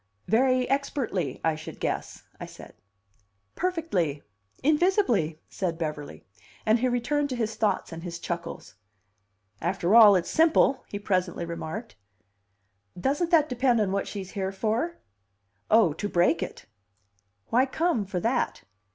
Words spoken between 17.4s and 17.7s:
"Why